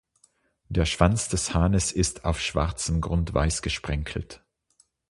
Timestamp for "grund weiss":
3.01-3.61